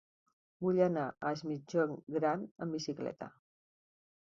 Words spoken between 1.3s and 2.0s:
Es Migjorn